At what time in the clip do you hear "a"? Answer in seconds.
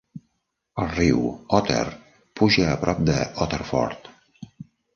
2.73-2.73